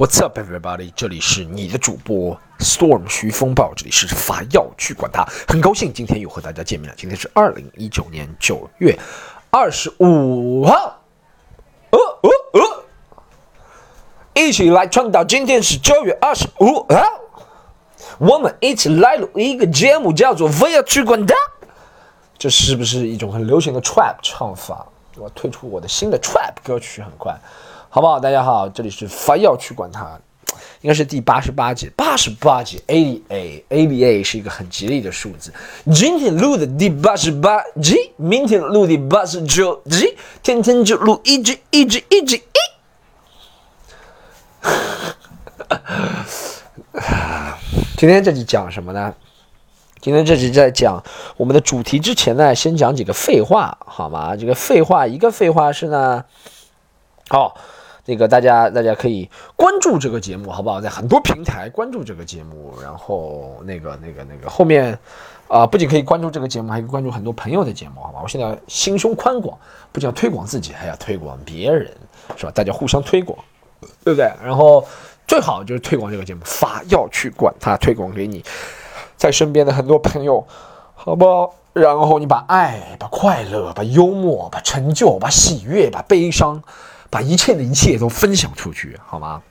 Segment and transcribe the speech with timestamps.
[0.00, 0.90] What's up, everybody？
[0.96, 5.28] 这里是你的主播 Storm 徐风暴，这里是法药去管他。
[5.46, 6.94] 很高兴今天又和大家见面了。
[6.96, 8.98] 今天是二零一九年九月
[9.50, 11.02] 二十五号，
[11.90, 15.22] 呃呃呃，一起来创造。
[15.22, 17.04] 今天是九月二十五号，
[18.16, 21.34] 我们一起来录一个节目，叫做《法药去管他》。
[22.38, 24.86] 这是不是一种很流行的 trap 唱法？
[25.16, 27.38] 我推出我的新的 trap 歌曲，很快。
[27.92, 28.20] 好不好？
[28.20, 30.16] 大家好，这里是凡要去管它，
[30.80, 35.52] 应该是第八十八集，八十八集 A A A B A 是一个很吉利的数字。
[35.92, 42.42] 今天录的第八十八集，明天录第八十九集，天天就录一集一集一集一。
[47.98, 49.12] 今天这集讲什么呢？
[50.00, 51.02] 今天这集在讲
[51.36, 54.36] 我们的主题之前呢，先讲几个废话，好吗？
[54.36, 56.24] 这个废话，一个废话是呢，
[57.30, 57.52] 哦。
[58.06, 60.80] 那个大家大家可以关注这个节目，好不好？
[60.80, 64.98] 在很多平台关注这个节目，然后那个那个那个后面，
[65.48, 68.20] 啊，不仅可以关注这个节目，还可以关注很多朋友的节目，好吧？
[68.22, 69.56] 我现在心胸宽广，
[69.92, 71.90] 不仅要推广自己，还要推广别人，
[72.36, 72.52] 是吧？
[72.54, 73.38] 大家互相推广，
[74.02, 74.32] 对不对？
[74.42, 74.84] 然后
[75.28, 78.42] 最好就是推广这个节目，发要去管它，推广给你
[79.16, 80.44] 在身边的很多朋友，
[80.94, 81.54] 好不好？
[81.72, 86.60] 然后你把爱、把快乐、把幽默、把成就、把喜悦、把悲伤。
[87.10, 89.42] 把一切的一切都分享出去，好吗？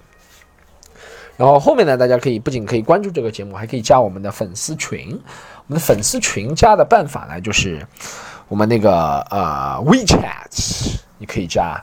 [1.38, 5.10] 然后后面呢，大家可以不仅可以关注这个节目，还可以加我们的粉丝群。
[5.68, 7.86] 我们的粉丝群加的办法呢，就是
[8.48, 11.82] 我们那个呃 WeChat，你可以加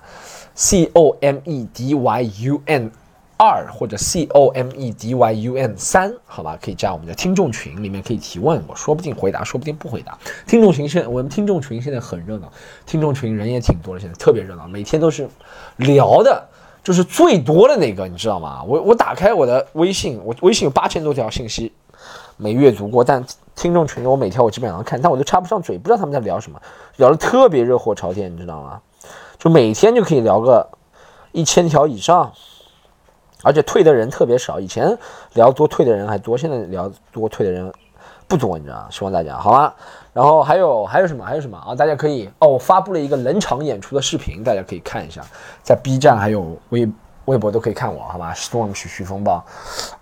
[0.54, 2.90] C O M E D Y U N。
[3.38, 10.16] 二或者 C O M E D Y U N 三，好吧，可以加我们的听众群，里面可以提问，我说不定回答，说不定不回答。
[10.46, 12.50] 听众群现我们听众群现在很热闹，
[12.86, 15.28] 听众群人也挺多的，现在特别热闹，每天都是
[15.76, 16.48] 聊的，
[16.82, 18.62] 就是最多的那个，你知道吗？
[18.64, 21.70] 我我打开我的微信，我微信有八千多条信息
[22.38, 23.22] 没阅读过，但
[23.54, 26.58] 听众群我每条我基本上看，但我都插不上嘴，不知道他们在聊什么，
[26.96, 28.80] 聊的特别热火朝天，你知道吗？
[29.38, 30.66] 就每天就可以聊个
[31.32, 32.32] 一千条以上。
[33.42, 34.96] 而且退的人特别少，以前
[35.34, 37.72] 聊多退的人还多，现在聊多退的人
[38.26, 38.86] 不多，你知道吗？
[38.90, 39.72] 希望大家好吗？
[40.12, 41.24] 然后还有还有什么？
[41.24, 41.74] 还有什么啊？
[41.74, 45.22] 大家可以哦，我发布了一个冷场演出的视频，大家可以看一下，
[45.62, 46.88] 在 B 站还有微
[47.26, 49.44] 微博都可以看我，好吧？Storm 徐徐风暴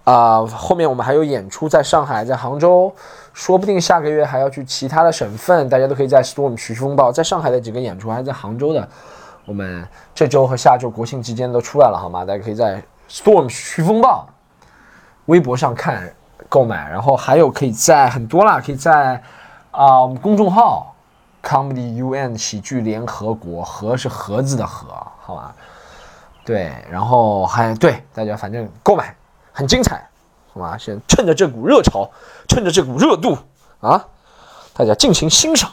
[0.05, 2.91] 啊，后面我们还有演出在上海，在杭州，
[3.33, 8.89] 说不定下个月还要去其他的省份，大家都可以在 Storm 徐风暴在上海的几个演出，还在杭州的，
[9.44, 12.25] 我们这周和下周国庆期间都出来了，好吗？
[12.25, 12.83] 大家可以在。
[13.09, 14.28] Storm 徐风暴，
[15.26, 16.15] 微博上看
[16.48, 19.22] 购买，然后还有可以在很多啦，可以在
[19.70, 20.94] 啊我们公众号
[21.43, 24.88] Comedy UN 喜剧联合国，盒是盒子的盒，
[25.20, 25.54] 好吧？
[26.44, 29.14] 对，然后还对大家反正购买
[29.53, 30.09] 很精彩，
[30.53, 30.76] 好吧？
[30.78, 32.10] 先趁着这股热潮，
[32.48, 33.38] 趁着这股热度
[33.81, 34.04] 啊，
[34.75, 35.70] 大家尽情欣赏。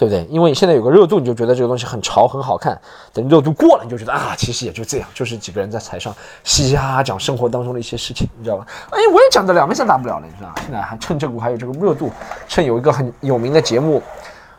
[0.00, 0.24] 对不对？
[0.30, 2.80] 因为现在有个热度，你就觉得这个东西很潮、很好看。
[3.12, 6.10] 等热度过了，你就觉得啊，其实也就这样，就是几个人在台上
[6.42, 8.66] 嘻嘻哈讲生活当中的一些事情，你知道吧？
[8.92, 10.54] 哎，我也讲得了，没啥大不了的，你知道吧？
[10.62, 12.10] 现在还趁这股还有这个热度，
[12.48, 14.02] 趁有一个很有名的节目，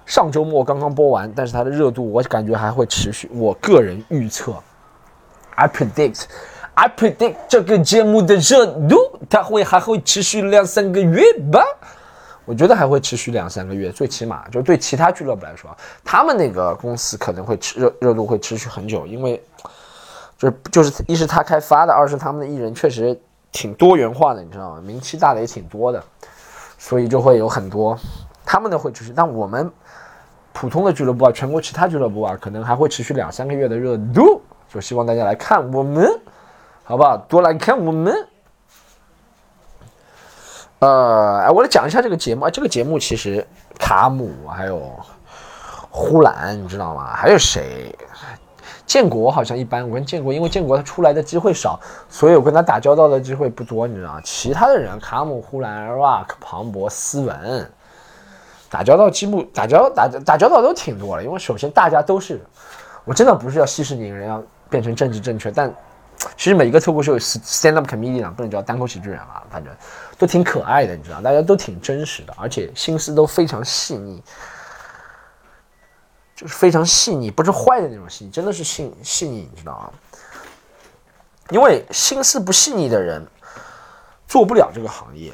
[0.05, 3.27] 上周末刚刚播完，但是它的热度我感觉还会持续。
[3.33, 4.53] 我个人预测
[5.55, 8.95] ，I predict，I predict 这个节目的热度
[9.27, 11.65] 它会还会持续两三个月吧。
[12.43, 15.69] 我觉得还会持续两三个月，最起码就对其他俱乐部来说，
[16.03, 19.41] 他们那个公司可能会持热热度会持续很久，因为
[20.37, 23.17] 就是就是一是他开发的，二是他们的艺人确实
[23.51, 24.81] 挺多元化的，你知道吗？
[24.81, 26.03] 名气大的也挺多的，
[26.79, 27.97] 所以就会有很多
[28.43, 29.13] 他们的会持续。
[29.15, 29.71] 但我们
[30.51, 36.09] 普通的俱乐部啊，全国其他俱乐部啊，可能还会持续两三个月的热度，就希望大家来看我们，
[36.83, 37.15] 好不好？
[37.17, 38.13] 多来看我们。
[40.81, 42.49] 呃，我来讲一下这个节目啊。
[42.49, 43.45] 这个节目其实
[43.77, 44.81] 卡姆还有
[45.91, 47.13] 呼兰，你知道吗？
[47.13, 47.95] 还有谁？
[48.87, 49.87] 建国好像一般。
[49.87, 54.21] 我跟建国，因为建国他出来的机会少，所以我跟他打交道的机会不多，你知道吗？
[54.23, 57.71] 其他的人，卡姆、呼兰、Rock、庞博、斯文，
[58.67, 61.23] 打交道几乎打交打打交道都挺多了。
[61.23, 62.41] 因为首先大家都是，
[63.05, 65.71] 我真的不是要息事宁人，要变成政治正确，但。
[66.37, 69.73] 其实每一个脱口秀 stand up comedian 不能叫单口喜剧人啊，反正
[70.17, 74.21] 都挺可爱的，你知道，大家都挺真实的，而且心思都非常细腻，
[76.35, 79.91] 就是非常细腻，不是坏的那种细腻，真的是细细腻，你知道吗？
[81.49, 83.25] 因为心思不细腻的人
[84.27, 85.33] 做不了这个行业，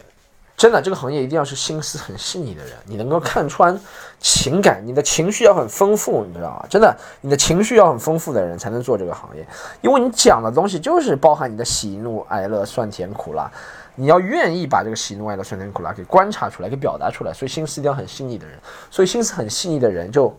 [0.58, 3.80] 真的，这个行业一定要是心思很细腻的人，你能够看穿
[4.20, 6.66] 情感，你的情绪要很丰富，你知道吗？
[6.68, 9.48] 真的，你的情绪要很丰富的人才能做这个行业，
[9.82, 13.52] 因为你讲的东西就是包含你的喜怒哀乐、酸甜苦辣，
[13.94, 18.58] 你要愿意把这个喜怒哀乐、酸甜苦辣给观察出来，给表达出来，所以心思一定要很细腻的人，
[18.90, 20.36] 所以心思很细腻的人就。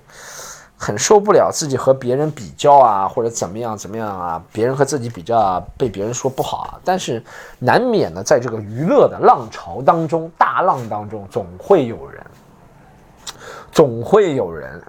[0.80, 6.78] 很受不了自己和别人比较啊，或者怎么样怎么样啊，别人和自己比较啊，被别人说不好啊。
[6.84, 7.20] 但是
[7.58, 12.24] 难免呢，在这个娱乐的浪潮当中，大浪当中，总会有人，
[13.72, 14.80] 总会有人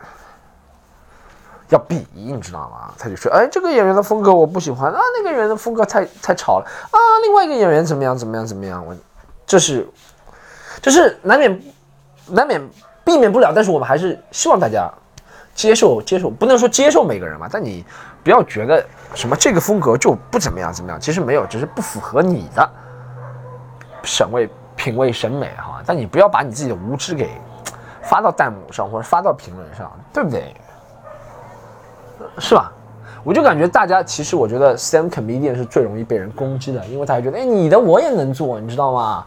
[1.70, 2.94] 要比，你知道吗？
[2.96, 8.86] 他就说，哎，这个演员的风格我不喜欢啊，那个演员的风格太太吵了啊，另外一个演员怎么样怎么样怎么样？
[8.86, 8.96] 我
[9.48, 9.90] 这是，
[10.84, 11.62] 这是难免
[12.28, 12.62] 难免
[13.04, 14.88] 避免不了，但是我们还是希望大家。
[15.60, 17.84] 接受接受，不能说接受每个人嘛，但你
[18.24, 18.82] 不要觉得
[19.14, 22.70] 什么这个风格就不怎么样怎么样，其实没有，只是不符合你的
[24.02, 25.82] 审味品味审美哈。
[25.86, 27.30] 但你不要把你自己的无知给
[28.02, 30.56] 发到弹幕上或者发到评论上，对不对？
[32.38, 32.72] 是吧？
[33.26, 39.26] 我就感觉大家其实我觉得 stand comedian 是最容易被人攻击的，因为大家觉得哎你的我也能做，你知道吗？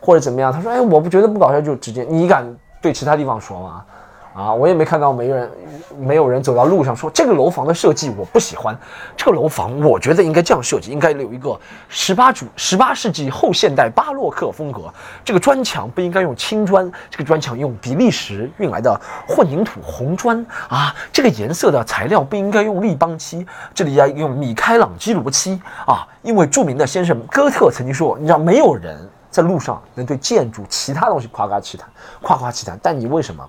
[0.00, 0.52] 或者怎么样？
[0.52, 2.44] 他说哎我不觉得不搞笑就直接你敢
[2.80, 3.84] 对其他地方说吗？
[4.34, 5.50] 啊，我也没看到没人，
[5.98, 8.76] 没有人走到路上说这个楼房的设计我不喜欢，
[9.16, 11.58] 这个楼房我觉得应该这样设计，应该有一个
[11.88, 14.92] 十八主十八世纪后现代巴洛克风格。
[15.22, 18.98] 这个砖墙不应该用青砖，这个砖墙用比利时运来的
[19.28, 20.94] 混凝土红砖啊。
[21.12, 26.08] 这个颜色的材料不应该用立邦漆，这里要用米开朗基罗漆啊。
[26.22, 28.96] 因为著名的先生哥特曾经说，你知道没有人
[29.30, 31.86] 在路上能对建筑其他东西夸夸其谈，
[32.22, 33.46] 夸夸其谈，但你为什么？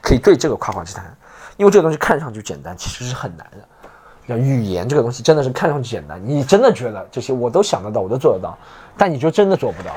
[0.00, 1.04] 可以对这个夸夸其谈，
[1.56, 3.58] 因为这个东西看上去简单，其实是很难的。
[4.28, 8.56] 像语言这个东西真的是看上去简单，你真的觉得这些我都想得到，我都做得到，
[8.96, 9.90] 但你就真的做不到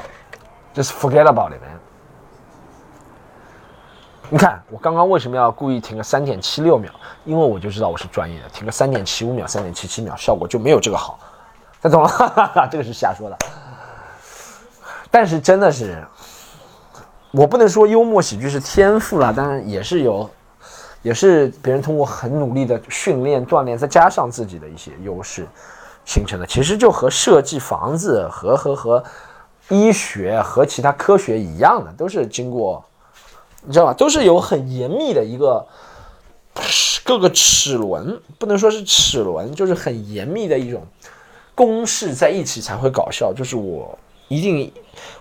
[0.73, 1.61] 这是 forget about it。
[4.29, 6.89] 你看我刚刚为什么要故意停个三点七六秒？
[7.23, 11.19] 因为我就知道我是专业的，停个三点七五秒、三点七七秒，效果就没有这个好。
[11.81, 12.67] 他懂了？
[12.71, 13.38] 这个是瞎说的，
[15.11, 16.03] 但是真的是。
[17.37, 20.29] 我不能说幽默喜剧是天赋了，当然也是有，
[21.01, 25.45] 也是别人通过很努力的训练锻炼，再加上自己的一些优势
[26.05, 26.45] 形成的。
[26.45, 29.03] 其实就和设计房子和和和
[29.67, 32.81] 医学和其他科学一样的，都是经过，
[33.65, 33.93] 你知道吧？
[33.93, 35.67] 都是有很严密的一个
[37.03, 40.81] 各个齿轮，不能说是齿轮，就是很严密的一种
[41.53, 43.33] 公式在一起才会搞笑。
[43.33, 43.99] 就是我。
[44.27, 44.73] 一定，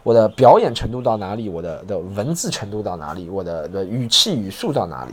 [0.03, 5.12] 我的表演程度到哪里，我的的文字程度到哪里，我的的语气语速到哪里，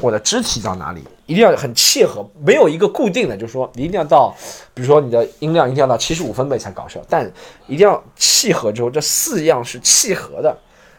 [0.00, 4.34] 我的肢体到哪里，一定要很契合，没有一个固定的，就是说你一定要到，
[4.72, 7.30] 比如说你的音量一定要到七十五分贝才搞笑，但
[7.66, 10.56] 一定要契合之后，这四样是契合的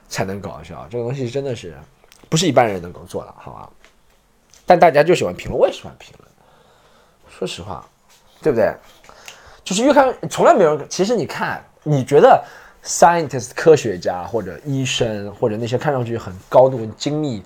[0.07, 1.75] 才能搞笑，这个东西真的是
[2.29, 3.69] 不是一般人能够做的，好吧？
[4.65, 6.29] 但大家就喜欢评论，我也喜欢评论，
[7.27, 7.85] 说实话，
[8.41, 8.73] 对不对？
[9.63, 11.63] 就是越看从来没有人，其实你看。
[11.83, 12.43] 你觉得
[12.83, 17.43] scientist 科学家或者医生或者那些看上去很高度精密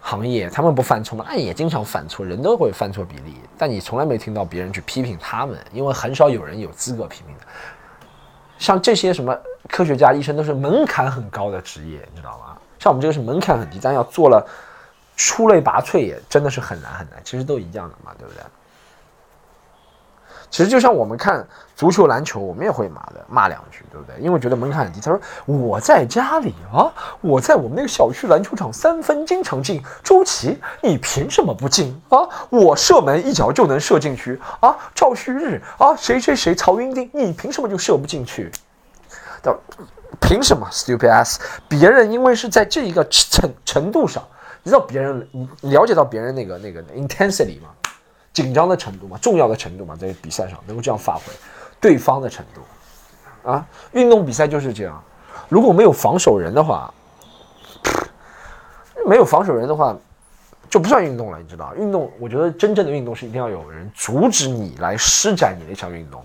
[0.00, 1.24] 行业，他们不犯错吗？
[1.28, 3.36] 那也经常犯错，人都会犯错比例。
[3.56, 7.44] 但你从来没听到别人去批评他们，因为很少有人有资格批评的。
[8.58, 9.36] 像这些什么
[9.68, 12.56] 科学家、医生都是门槛很高的职业，你知道吗？
[12.78, 14.44] 像我们这个是门槛很低，但要做了
[15.16, 17.20] 出类拔萃也真的是很难很难。
[17.24, 18.42] 其实都一样的嘛，对不对？
[20.52, 21.44] 其实就像我们看
[21.74, 24.14] 足球、篮球，我们也会骂的骂两句，对不对？
[24.20, 25.00] 因为觉得门槛很低。
[25.00, 26.92] 他说我在家里啊，
[27.22, 29.82] 我在我们那个小区篮球场三分经常进。
[30.04, 32.28] 周琦，你凭什么不进啊？
[32.50, 34.76] 我射门一脚就能射进去啊！
[34.94, 38.52] 赵旭日啊，谁谁谁，曹云丁，你凭什么就射不进去？
[39.42, 39.58] 的，
[40.20, 41.38] 凭什么？Stupid ass！
[41.66, 44.22] 别人因为是在这一个程程度上，
[44.62, 45.26] 你知道别人，
[45.62, 47.70] 你了解到别人那个那个 intensity 吗？
[48.32, 51.22] 紧张的程度嘛，重要的程度嘛，在比赛上能够这样发挥，
[51.80, 55.02] 对方的程度，啊，运动比赛就是这样。
[55.48, 56.92] 如果没有防守人的话，
[59.06, 59.94] 没有防守人的话，
[60.70, 61.74] 就不算运动了，你知道？
[61.76, 66.24] 运动，我觉得真正的运动是一定要有人阻止你来施展你那项运动。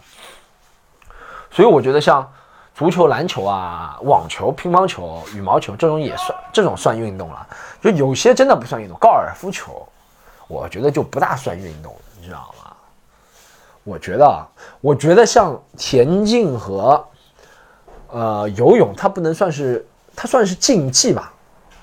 [1.51, 2.25] 所以我觉得像
[2.73, 7.45] 足球、篮球啊、网球、乒乓球、羽毛球这种也算，这种算运动了。
[7.81, 9.85] 就有些真的不算运动，高尔夫球。
[10.47, 12.73] 我觉得就不大算运动，你知道吗？
[13.83, 14.47] 我觉得啊，
[14.81, 17.05] 我觉得像田径和
[18.09, 19.85] 呃游泳，它不能算是，
[20.15, 21.33] 它算是竞技吧，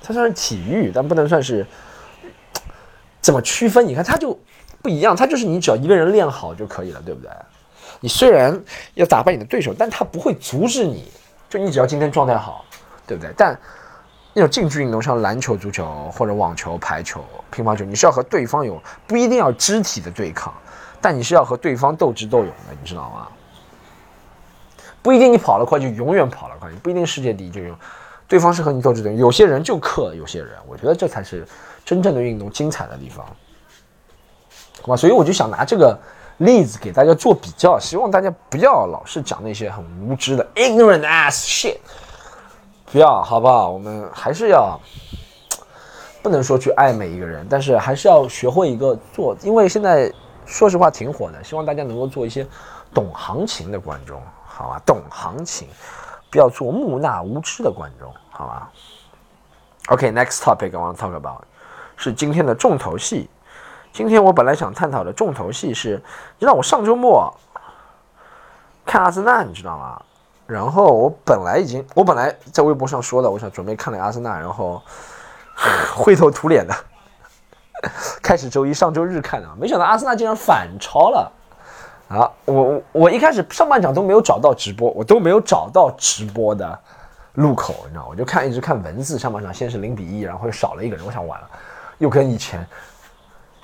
[0.02, 1.66] 它算是体育，但不能算是。
[3.20, 3.88] 怎么区分？
[3.88, 4.38] 你看，它就
[4.82, 7.30] 不一样，它就是你只要一个人练好就可以了，对不对？
[8.00, 11.10] 你虽然要打败你的对手，但他不会阻止你。
[11.48, 12.66] 就你只要今天状态好，
[13.06, 13.32] 对不对？
[13.34, 13.58] 但
[14.34, 20.52] 那种竞技运动，像篮球、足球或者网球、排球、乒乓球，你是要和对方有不一定要肢体的对抗，
[21.00, 23.28] 但你是要和对方斗智斗勇的，你知道吗？
[25.00, 27.76] 不一定你跑得快就永远跑得快，不一定世界第一就永，
[28.26, 29.18] 对方是和你斗智斗勇。
[29.18, 31.46] 有些人就克有些人，我觉得这才是
[31.84, 33.24] 真正的运动精彩的地方，
[34.82, 34.96] 好吧？
[34.96, 35.96] 所以我就想拿这个
[36.38, 41.76] 例子给大家做比较，希望大家不要老是讲那些很无知的 ignorant ass shit。
[42.94, 43.70] 不要，好不好？
[43.70, 44.78] 我们还是要，
[46.22, 49.36] 不能说去爱每一个人，但是还是要学会一个做。
[49.42, 50.08] 因为现在
[50.46, 52.46] 说实话挺火的，希望大家能够做一些
[52.94, 54.80] 懂行情的观众，好吧？
[54.86, 55.66] 懂行情，
[56.30, 58.70] 不要做木讷无知的观众，好吧
[59.88, 61.42] ？OK，next topic I want to talk about
[61.96, 63.28] 是今天的重头戏。
[63.92, 66.00] 今天我本来想探讨的重头戏是，
[66.38, 67.34] 你知道我上周末
[68.86, 70.00] 看阿森纳，你知道吗？
[70.46, 74.82] 然后我本来已经，我本来在微博上说的，我想准备看了阿森纳，然后
[75.96, 76.74] 灰头土脸的
[78.22, 81.32] 开始周一上周日看的，没想到阿森纳竟然反超了
[82.08, 82.30] 啊！
[82.44, 86.78] 我我我一开始上半场都没有找到直播，我都没有找到直播的
[87.34, 91.48] 路口，你知道，我就看一直看文字，上半场先是零比一，然后又少了一个人，我想完了，
[91.96, 92.66] 又跟以前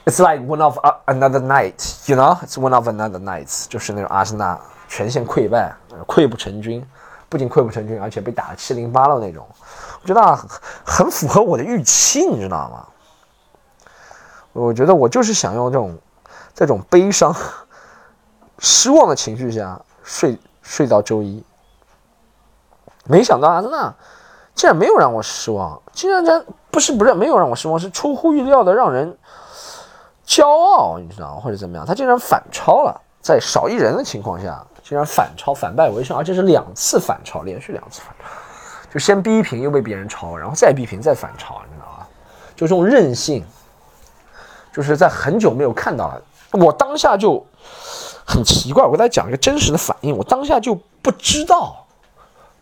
[0.06, 4.58] ，It's like one of another night，you know，It's one of another nights，就是那种阿森纳。
[4.90, 5.72] 全线溃败，
[6.04, 6.84] 溃不成军，
[7.28, 9.46] 不仅溃不成军，而且被打的七零八落那种，
[10.02, 10.48] 我觉得很
[10.84, 12.86] 很符合我的预期，你知道吗？
[14.52, 15.98] 我觉得我就是想用这种
[16.52, 17.32] 这种悲伤、
[18.58, 21.44] 失望的情绪下睡睡到周一，
[23.04, 23.94] 没想到阿森纳
[24.56, 29.16] 竟然没有让我失望，竟然在不是不是没有让我失望，是出乎意料的让人
[30.26, 31.40] 骄傲，你知道吗？
[31.40, 31.86] 或者怎么样？
[31.86, 34.66] 他竟然反超了，在少一人的情况下。
[34.90, 38.24] 竟然反超，反败为胜，而且是两次反超，连续两次反超，
[38.92, 42.04] 就先逼平，又被别人超，然后再逼平，再反超，你知道吗？
[42.56, 43.44] 就这种韧性，
[44.72, 46.20] 就是在很久没有看到了。
[46.54, 47.46] 我当下就
[48.26, 51.86] 很奇怪，我给大家讲一个真实的反应，我当下就不知道，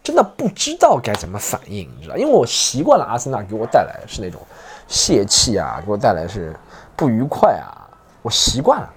[0.02, 2.16] 真的不知道该怎么反应，你知道？
[2.18, 4.38] 因为我习惯了阿森纳给我带来是那种
[4.87, 6.54] 泄气啊，给我带来是
[6.94, 7.88] 不愉快啊，
[8.20, 8.92] 我习惯了。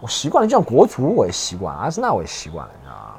[0.00, 3.14] 我习惯了，就像国足我也习惯，阿森纳我也习惯了，你知道吗？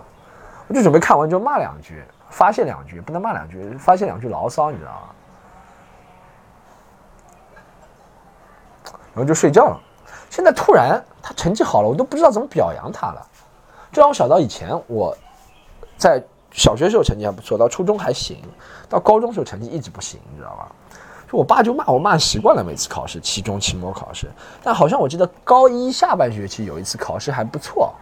[0.68, 5.08] 我就准备看完就骂两句，发泄两句，不能骂两句，发泄两句牢骚，你知道吗？
[9.14, 9.80] 然后就睡觉了。
[10.30, 13.28] 现在突然他成绩好了，我都不知道怎么表扬他了。
[13.92, 15.18] 这让我想到以前我
[15.98, 18.44] 在小学时候成绩还不错，到初中还行，
[18.88, 20.72] 到高中时候成绩一直不行，你知道吧？
[21.30, 24.28] 就我爸就骂我骂习惯了，每次考试，期中、期末考试。
[24.64, 27.94] 但好像我记得高一下半学期有一次考试还不错，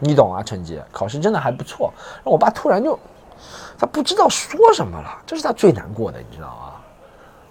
[0.00, 0.42] 你懂啊？
[0.42, 1.92] 成绩考试真的还不错。
[2.16, 2.98] 然后我爸突然就，
[3.78, 6.72] 他不知道说什么了，这是他最难过的，你知道吗？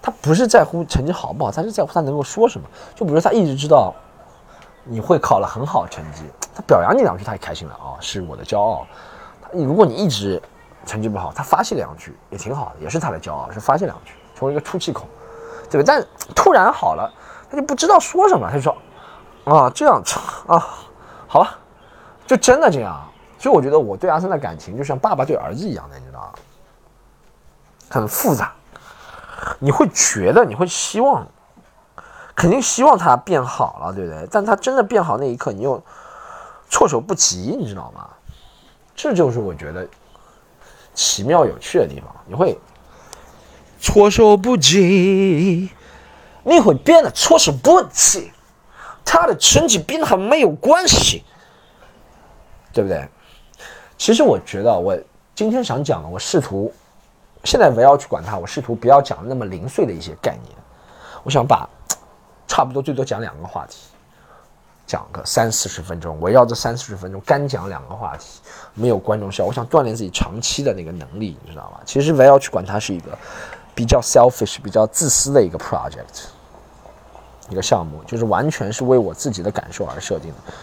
[0.01, 2.67] 他不是在乎成绩好不好，他是在乎他能够说什么。
[2.95, 3.93] 就比如他一直知道
[4.83, 6.23] 你会考了很好成绩，
[6.55, 8.85] 他表扬你两句他也开心了啊，是我的骄傲。
[9.41, 10.41] 他如果你一直
[10.85, 15.05] 成绩不好，他发泄两句也挺好的，也是他的骄傲，是发泄两句，从一个出气口，
[15.69, 15.83] 对吧？
[15.87, 17.11] 但突然好了，
[17.49, 18.77] 他就不知道说什么，他就说
[19.45, 20.01] ：“啊，这样
[20.47, 20.59] 啊，
[21.27, 21.57] 好吧，
[22.27, 23.01] 就真的这样。”
[23.39, 26.29] 所以我觉得我对阿森的感情就像爸爸对儿子一样的，你知道吗？
[27.89, 28.53] 很复杂，
[29.59, 31.25] 你会觉得，你会希望，
[32.35, 34.27] 肯定希望他变好了，对不对？
[34.31, 35.81] 但他真的变好那一刻，你又
[36.69, 38.07] 措手不及，你知道吗？
[38.95, 39.87] 这就是我觉得。
[40.93, 42.59] 奇妙有趣的地方，你会
[43.79, 45.69] 措手不及，
[46.43, 48.31] 你会变得措手不及。
[49.05, 51.23] 他的成绩变好没有关系，
[52.73, 53.07] 对不对？
[53.97, 54.97] 其实我觉得，我
[55.33, 56.73] 今天想讲的，我试图
[57.43, 60.55] 现在不要去管他，我试图不要讲那么零碎的一些概念，
[61.23, 61.69] 我想把
[62.47, 63.77] 差不多最多讲两个话题。
[64.85, 68.39] 讲个三四十分钟，围绕这三四十分钟干讲两个话题，
[68.73, 69.43] 没有观众笑。
[69.43, 71.81] 我想锻炼自己长期的那个能力，你知道吗？
[71.85, 73.17] 其实围绕去管它是一个
[73.77, 76.25] 比较 selfish、比较自私的一个 project，
[77.47, 80.53] 一个项目，就是完全是为我自己的感受而设定的。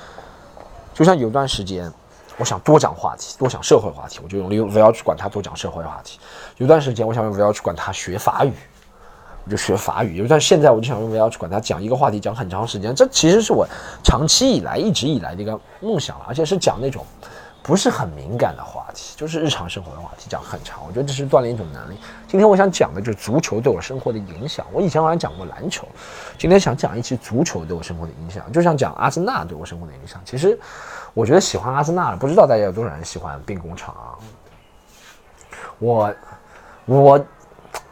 [0.92, 1.88] 就像有段时间，
[2.38, 6.18] 我想多讲话题，多讲社会话题，我就用围绕去管它多讲社会话题。
[6.56, 8.52] 有段时间，我想用围绕去管它学法语。
[9.47, 12.94] 我就学法语，有但现在我就想用 v l 去管他讲一个话题，讲很长时间。
[12.94, 13.64] 这其实是我
[14.02, 17.04] 长期以来、一直以来的一个梦想了，而且是讲那种
[17.64, 20.83] 不是很敏感的话题，就是日常生活的话题，讲很长。
[20.87, 21.97] 我觉得这是锻炼一种能力。
[22.28, 24.66] 今天我想讲的就是足球对我生活的影响。
[24.71, 25.88] 我以前好像讲过篮球，
[26.37, 30.21] 今天想讲一期足球对我生活的影响，就像讲阿森纳对我生活的影响。
[30.26, 30.61] 其实
[31.14, 34.12] 我觉得喜欢阿森纳，不知道大家有多少人喜欢兵工厂啊？
[35.78, 36.14] 我
[36.85, 37.26] 我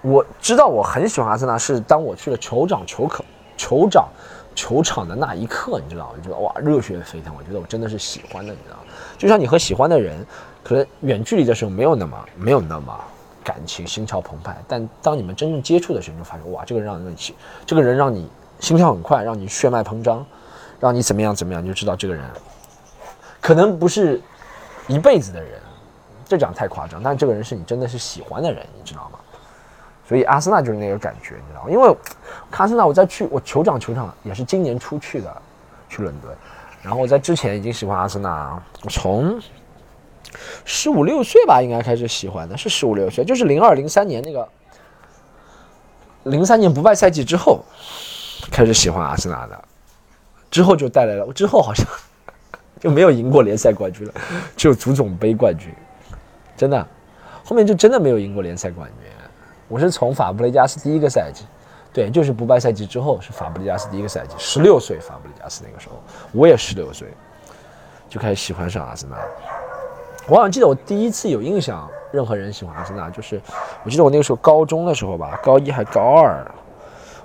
[0.02, 3.25] 我知道我很喜欢阿森纳，是当我去了酋长球可
[3.57, 4.07] 酋长
[4.55, 8.76] 球场的那一刻，你知道，我觉得哇，热血沸腾，我觉得我真的是喜欢的，你知道，
[9.23, 10.26] 就像你和喜欢的人，
[10.64, 13.00] 可能远距离的时候没有那么没有那么
[13.45, 20.26] 感情，心潮澎湃，但当你们真正接触的时候，你就发现哇，这个人让你这个人让你心跳很快，让你血脉膨胀，
[20.81, 22.25] 让你怎么样怎么样，你就知道这个人
[23.41, 24.21] 可能不是
[24.88, 25.52] 一辈子的人。
[26.26, 29.21] 这讲太夸张，但这个人是你真的是喜欢的人，你知道吗？
[30.09, 31.71] 所以阿森纳就是那个感觉，你知道吗？
[31.71, 31.97] 因为
[32.50, 35.43] 阿森纳，我在去我酋长球场也是今年出去的，
[35.88, 36.37] 去伦敦。
[36.82, 39.40] 然后我在之前已经喜欢阿森纳，从
[40.64, 44.48] 十五六岁吧，应该开始喜欢的，是十五六岁，就是零二零三年那个
[46.24, 47.64] 零三年不败赛季之后
[48.50, 49.64] 开始喜欢阿森纳的，
[50.50, 51.86] 之后就带来了，之后好像
[52.80, 54.14] 就没有赢过联赛冠军了，
[54.56, 55.72] 只有足总杯冠军。
[56.56, 56.86] 真的，
[57.44, 59.08] 后面就真的没有赢过联赛冠军。
[59.68, 61.44] 我是从法布雷加斯第一个赛季，
[61.92, 65.96] 对，就是不败赛季之后是法布雷加斯第一个赛季，十六岁法布雷加斯那个时候，
[66.32, 67.08] 我也十六岁，
[68.08, 69.16] 就开始喜欢上阿森纳。
[70.26, 73.40] 我好像记得我第一次有印象，任何人喜欢阿森纳，就是
[73.84, 76.44] 我记得我那个时候高中的时候吧，高一还高二，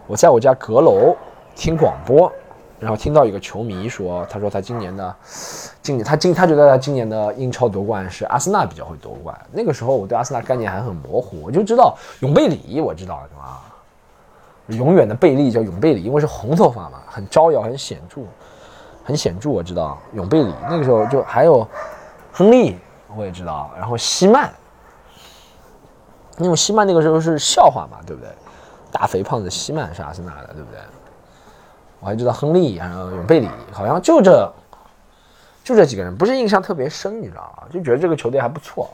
[0.05, 1.15] 我在我家阁楼
[1.55, 2.31] 听广播。
[2.79, 5.15] 然后听到一个球迷说，他说他今年的，
[5.81, 9.35] 今年他今他觉得他今年的英超夺冠是阿森纳比较会夺冠。
[9.51, 13.66] 那个时候我对阿森纳概念还很模糊，我就知道永贝里，我知道是吧？
[14.67, 18.21] 永远的贝利叫永贝里，因为是红头发嘛，很招摇，很显著，
[19.03, 19.49] 很显著。
[19.49, 21.67] 我知道永贝里那个时候就还有
[22.33, 22.77] 亨利，
[23.15, 23.71] 我也知道。
[23.77, 24.53] 然后希曼，
[26.39, 28.29] 因为西曼那个时候是笑话嘛，对不对？
[28.91, 30.79] 大肥胖子西曼是阿森纳的，对不对？
[31.99, 34.51] 我还知道亨利，还有永贝里，好像就这，
[35.63, 37.63] 就这几个人，不是印象特别深，你知道吗？
[37.71, 38.89] 就觉得这个球队还不错。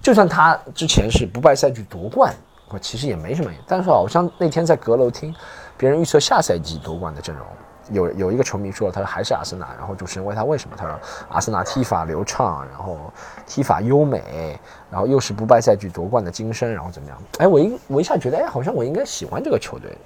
[0.00, 2.34] 就算他之前是不败赛季夺冠，
[2.68, 3.50] 我其实也没什么。
[3.66, 5.34] 但是好像那天在阁楼听
[5.76, 7.46] 别人预测下赛季夺冠的阵容，
[7.90, 9.68] 有有一个球迷说，他说还是阿森纳。
[9.78, 12.98] 然后主持人问他为什么，他说阿森纳踢法流畅，然后
[13.46, 14.58] 踢法优美，
[14.90, 17.18] 然后又是不败赛季夺冠的金身，然后怎么样？
[17.38, 19.96] 哎，我一我一下觉得，哎，好像我应该喜欢这个球队。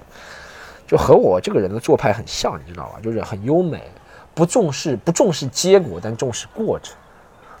[0.87, 2.99] 就和我这个人的做派很像，你知道吧？
[3.03, 3.91] 就是很优美，
[4.33, 6.97] 不重视不重视结果，但重视过程，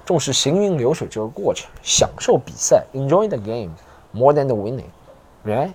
[0.03, 3.69] 重视行云流水这个过程，享受比赛，enjoy the game
[4.11, 4.89] more than the winning。
[5.45, 5.71] right？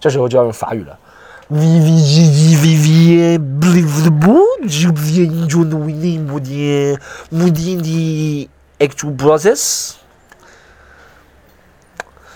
[0.00, 0.98] 这时候就要用法语了。
[1.50, 3.40] vvgvvbblue
[4.20, 6.98] wooden wooden
[7.30, 8.48] wooden
[8.78, 9.94] actual process。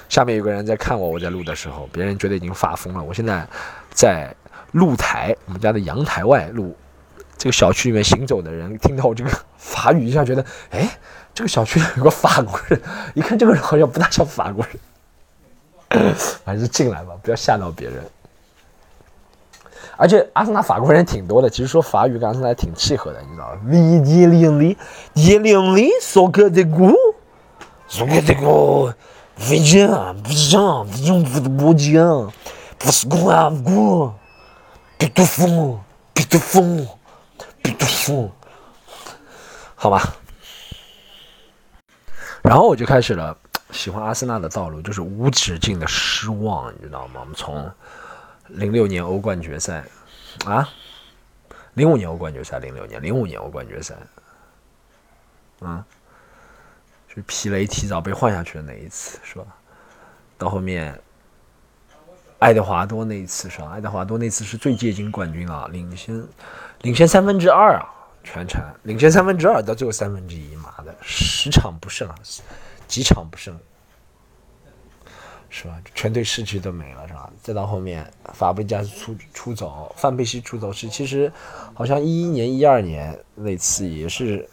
[0.09, 3.03] 下面有个人在看我，我在录的时候，别人觉得已经发疯了。
[3.03, 3.49] 我现在
[3.91, 4.35] 在。
[4.73, 6.75] 露台，我们家的阳台外录，
[7.37, 10.89] 这个小区里面行走的人听到我这个法语一下，觉得，哎，
[11.35, 12.81] 这个小区有个法国人，
[13.13, 14.75] 一看这个人好像不大像法国人，
[16.45, 18.05] 还是进来吧，不要吓到别人。
[19.97, 24.77] 而且阿森纳法国人挺多的，其实说法语跟阿森纳挺契合的，你知道吗？V 杰零零
[25.15, 28.95] 杰零零，so good the good，so good the good，
[29.37, 32.33] 非常非常非常不的不讲，
[32.79, 34.13] 不是公啊不。
[34.99, 35.81] 比杜夫，
[36.15, 36.87] 比杜夫，
[37.61, 38.31] 比杜夫，
[39.75, 40.15] 好吧。
[42.41, 43.37] 然后我就开始了
[43.73, 47.21] 喜欢阿森纳的道路，就是无止境的失望，你知道吗？
[47.21, 47.69] 我们从
[48.47, 49.85] 零六年欧冠决赛
[50.45, 50.69] 啊，
[51.75, 53.97] 零五年欧冠决赛，零六年，零五年欧冠决赛，
[55.61, 55.85] 啊，
[57.09, 59.45] 是皮雷提早被换下去的那一次，是吧？
[60.39, 61.01] 到后面。
[62.39, 63.71] 爱德华多那一次是吧？
[63.71, 66.27] 爱德华多那次是最接近冠军啊，领先，
[66.81, 67.87] 领先三分之二啊，
[68.25, 72.17] 全程领先三分之二，到最后三分之一，妈的，十场不胜啊，
[72.93, 73.59] 几场不胜，
[75.49, 75.81] 是吧？
[75.95, 77.33] 全队士气都没了是吧？
[77.43, 81.33] 再到后面，法布加斯出出走，范佩西出走是，其实
[81.73, 84.47] 好像一一年、一二年那次也是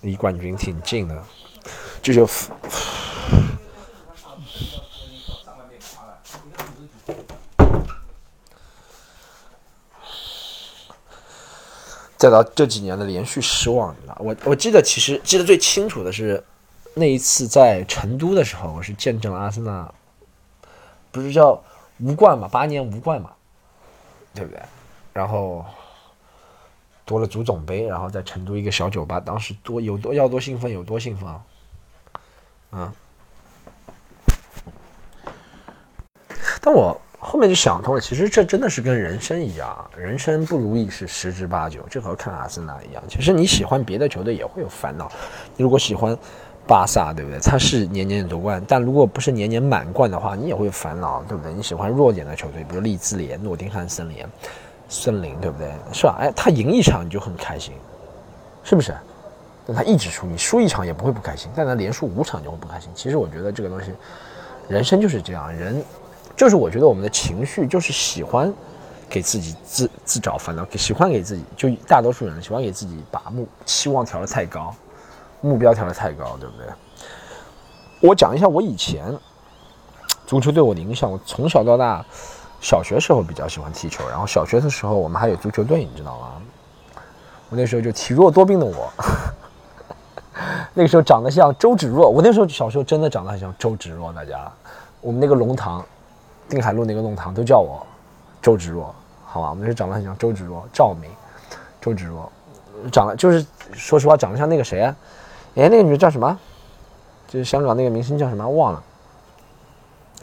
[0.00, 1.24] 离冠军挺近的，
[2.02, 2.28] 这就。
[12.16, 16.42] 再到这几年的连续失望，你知道我我记得其实记得最清楚的是
[16.96, 19.92] 那一次在成都的时候，我是见证了阿森纳，
[21.10, 21.60] 不是叫
[21.98, 23.32] 无冠嘛，八年无冠嘛，
[24.32, 24.62] 对不对？
[25.12, 25.64] 然后
[27.04, 31.42] 夺了足总杯，然后在成都一个小酒吧，当时多有多要多兴奋有多兴奋啊！
[32.70, 32.92] 嗯，
[36.60, 36.96] 但我。
[37.26, 43.02] 后面就想通了，其实这真的是跟人生一样，人生不如意是十之八九，就和看阿森纳一样。
[43.08, 45.10] 其实你喜欢别的球队也会有烦恼，
[45.56, 46.14] 如果喜欢
[46.66, 47.38] 巴萨，对不对？
[47.40, 51.52] 他是年年夺冠，但如果不是年年满贯的话，你也会烦恼，对不对？
[51.52, 54.24] 你喜欢弱点的球队，比如利兹联、诺丁汉森林、
[54.88, 55.72] 森林，对不对？
[55.92, 56.16] 是吧？
[56.20, 57.74] 哎，他赢一场你就很开心，
[58.62, 58.94] 是不是？
[59.66, 62.90] 但他一直输，你输一场也不会不开心，但他连输五场就会不开心。
[62.94, 63.92] 其实我觉得这个东西，
[64.68, 65.82] 人生就是这样，人
[66.36, 68.52] 就是我觉得我们的情绪就是喜欢
[69.08, 74.74] 给自己自自找烦恼，喜欢给自己，就大多数人喜欢给自己把目期望调得太高。
[75.44, 76.66] 目标调得太高，对不对？
[78.00, 79.14] 我讲一下我以前
[80.26, 81.10] 足球对我的影响。
[81.10, 82.02] 我从小到大，
[82.60, 86.28] 小学时候比较喜欢踢球，然后小学的时候我们还有足球队，你知道吗？
[87.50, 88.90] 我那时候就体弱多病的我，
[90.72, 92.08] 那个时候长得像周芷若。
[92.08, 94.50] 我那时候小时候真的长得很像周芷若，大家，
[95.02, 95.84] 我们那个龙塘，
[96.48, 97.86] 定海路那个弄堂都叫我
[98.40, 98.94] 周芷若，
[99.26, 99.50] 好吧？
[99.50, 101.10] 我们那时候长得很像周芷若，赵明，
[101.82, 102.30] 周芷若，
[102.90, 104.96] 长得就是说实话长得像那个谁啊？
[105.56, 106.38] 哎，那个女的叫什么？
[107.28, 108.48] 就是香港那个明星叫什么？
[108.48, 108.82] 忘了。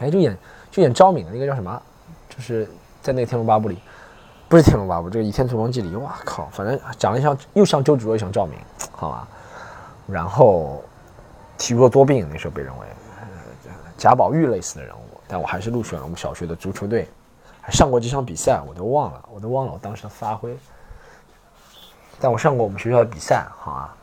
[0.00, 0.36] 哎，就演
[0.70, 1.82] 就演昭敏的那个叫什么？
[2.28, 2.68] 就是
[3.02, 3.78] 在那个《天龙八部》里，
[4.48, 5.94] 不是《天龙八部》，这个《倚天屠龙记》里。
[5.96, 8.58] 哇靠，反正长得像，又像周芷若，又像赵敏，
[8.92, 9.28] 好吧。
[10.06, 10.82] 然后
[11.58, 12.86] 体弱多病，那时候被认为
[13.96, 17.08] 贾宝玉类似的人物，但我还是入选了我们小学的足球队，
[17.60, 20.56] 还上过几场比赛，我都忘了，我都忘了我当时的发挥。
[22.20, 23.96] 但我上过我们学校的比赛，好啊。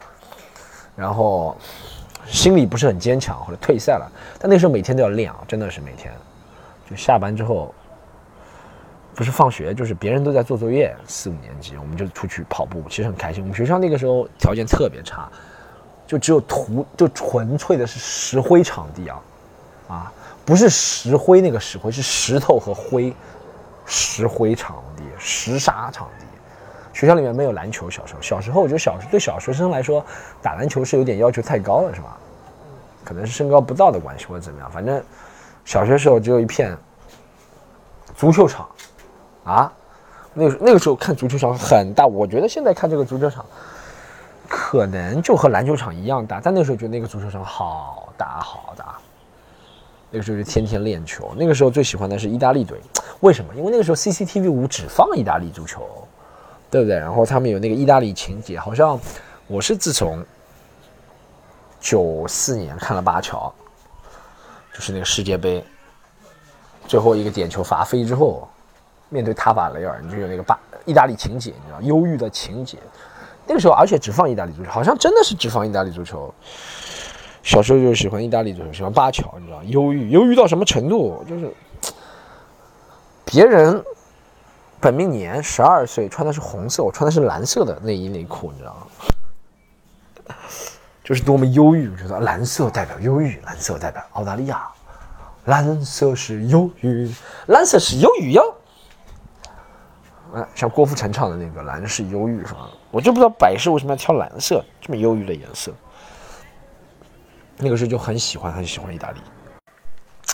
[1.00, 1.56] 然后
[2.28, 4.12] 心里不是很坚强，或者退赛了。
[4.38, 6.14] 但那时候每天都要练啊，真的是每天。
[6.90, 7.74] 就下班之后，
[9.16, 13.42] 不是放学，就是别人都在做作业，四五年级，我们就出去跑步，其实很开心。
[13.42, 15.30] 我们学校那个时候条件特别差，
[16.06, 19.22] 就只有土，就纯粹的是石灰场地啊，
[19.88, 20.12] 啊，
[20.44, 23.14] 不是石灰那个石灰，是石头和灰，
[23.86, 26.26] 石灰场地，石沙场地。
[27.00, 30.06] 学校里面没有篮球，小时候，小时候我觉得小对小学生来说，
[30.42, 32.18] 打篮球是有点要求太高了，是吧？
[33.06, 35.02] 可能是身高不到的关系或者怎么样，反正
[35.64, 36.78] 小学时候只有一片
[38.18, 38.68] 足球场
[39.46, 39.72] 啊。
[40.34, 43.46] 那个那个时候看足球场很大，我觉得现在看这个足球场
[44.50, 48.98] 可能就和篮球场一样大，但那个时候觉得那个足球场好大好大。
[50.12, 52.78] 那个时候就天天练球，那个时候最喜欢的是意大利队，
[53.22, 53.56] 为什么？
[53.56, 55.88] 因为那个时候 CCTV 五只放意大利足球。
[56.72, 56.98] 对不对？
[56.98, 59.00] 然后他们有那个意大利情节，好像
[59.48, 60.24] 我是自从
[61.80, 63.52] 九四年看了巴乔，
[64.74, 65.64] 就是那个世界杯
[66.88, 68.48] 最后一个点球罚飞之后，
[69.10, 72.78] 面对塔法雷尔，你就有那个巴意大利情节，你知道忧郁的情节。
[73.48, 76.32] 那个时候，而且只放意大利足球，好像真的是只放意大利足球。
[77.42, 81.26] 小时候就喜欢意大利足球，喜欢巴乔，你知道忧郁，忧郁到什么程度？
[81.28, 81.52] 就是
[83.26, 83.84] 别人。
[84.82, 90.36] 本命年十二岁，穿的是红色，我穿的是蓝色的内衣内裤，你知道吗？
[91.04, 94.68] 就是多么忧郁，我觉得蓝色代表忧郁，蓝色代表澳大利亚，
[95.46, 97.12] 蓝色是忧郁，
[97.48, 98.56] 蓝色是忧郁哟。
[100.34, 102.70] 啊，像郭富城唱的那个《蓝是忧郁》是吧？
[102.92, 105.74] 我就不知道百事为什么要挑蓝色这么忧郁的颜色。
[107.58, 109.20] 那个时候就很喜欢，很喜欢意大利。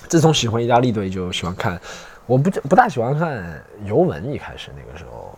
[0.10, 1.80] 自从喜欢意大利队，就喜欢看。
[2.28, 5.38] 我不不大喜欢看尤文，一开始那个时候，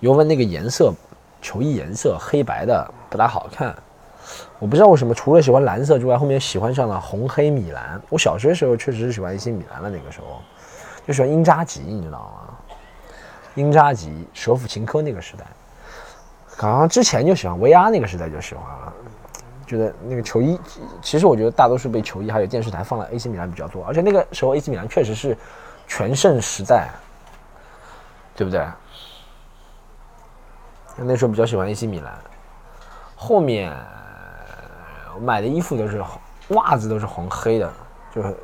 [0.00, 0.92] 尤文那个颜色，
[1.42, 3.74] 球衣颜色黑白的不大好看。
[4.58, 8.00] 我不知道为什么，除了喜欢蓝色之外，后面喜欢上了红黑米兰。
[8.08, 10.40] 我小学时候确实是喜欢 AC 米兰的，那个时候
[11.06, 12.54] 就喜欢英扎吉，你知道吗？
[13.54, 15.44] 英扎吉、舍甫琴科那个时代，
[16.56, 18.92] 好像之前就喜欢维阿那个时代就喜欢了。
[19.66, 20.58] 觉得那个球衣，
[21.02, 25.36] 其实我觉得大多数被球衣还有电视台放了 AC 米兰比较多，而且那个时候 AC 米兰确实是。
[25.96, 26.90] 全盛时代，
[28.34, 28.66] 对不对？
[30.96, 32.12] 那时候比较喜欢 AC 米兰，
[33.14, 33.72] 后面
[35.14, 36.04] 我买的衣服都是
[36.48, 37.72] 袜子都是红黑的，
[38.12, 38.36] 就是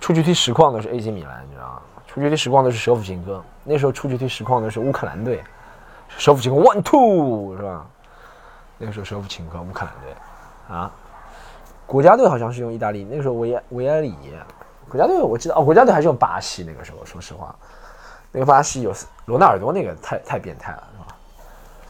[0.00, 1.82] 出去踢实况都是 AC 米兰，你知道吗？
[2.08, 5.44] 出去踢实况都是舍甫琴科，那时候出去踢实况的是乌克兰队，
[6.08, 7.86] 舍甫琴科 one two 是吧？
[8.78, 10.90] 那个时候舍甫琴科乌克兰队啊，
[11.86, 14.12] 国家队好像是用意大利，那个时候维维埃里。
[14.96, 17.54] 国家队我记得哦，国家队还是用巴西那个时候，说实话，
[18.32, 18.94] 那个巴西有
[19.26, 21.16] 罗纳尔多，那个太太变态了，是吧？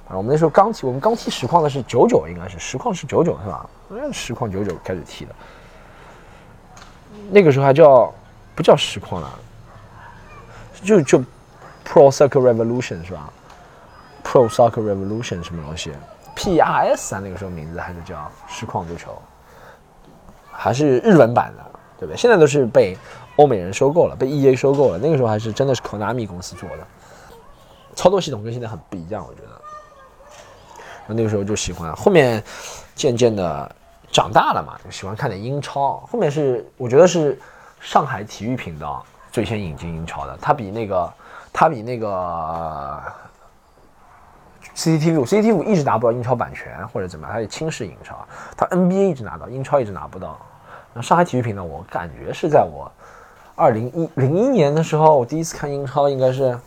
[0.08, 3.64] 啊，我们那时候刚踢，我们刚踢实况的是九九，应该是实况是九九是吧？
[4.12, 5.34] 实况九九开始踢的，
[7.30, 8.12] 那个时候还叫
[8.56, 9.30] 不叫实况了，
[10.82, 11.18] 就就
[11.84, 13.32] Pro Soccer Revolution 是吧
[14.24, 15.92] ？Pro Soccer Revolution 什么东西
[16.34, 19.16] ？PRS 啊，那个时候名字还是叫实况足球，
[20.50, 21.64] 还是日文版的。
[21.98, 22.16] 对不对？
[22.16, 22.96] 现在都是被
[23.36, 24.98] 欧美人收购了，被 E A 收购了。
[24.98, 26.86] 那个时候还是真的是 Konami 公司做的，
[27.94, 29.48] 操作系统跟现在很不一样，我觉得。
[31.08, 32.42] 那那个时候就喜欢，后面
[32.94, 33.70] 渐渐的
[34.10, 35.98] 长大了嘛，就喜欢看点英超。
[36.10, 37.38] 后面是我觉得是
[37.80, 41.12] 上海体育频道最先引进英超的，它比那个
[41.52, 43.00] 它比那个
[44.74, 48.26] CCTV，CCTV 一直拿不到英超版权或者怎么样，它也轻视英超。
[48.56, 50.38] 它 NBA 一直拿到，英超一直拿不到。
[51.02, 52.90] 上海体育频道，我感觉是在我
[53.54, 56.58] 二零一零一年的时候，我第一次看英超，应该是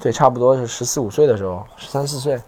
[0.00, 2.40] 对，差不多是十四五岁的时候，十三四岁。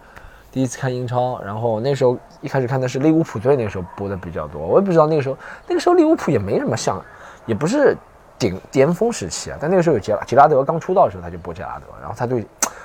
[0.52, 4.58] 第一次看英超，然后那时候一开始看的是利物浦队，那时候播的比较多。
[4.66, 5.36] 我也不知道那个时候，
[5.66, 6.98] 那个时候利物浦也没什么像，
[7.44, 7.94] 也不是
[8.38, 9.58] 顶巅峰时期啊。
[9.60, 12.38] 但那个时候有杰拉杰拉德刚出道的时候，他就播杰拉德，然后他就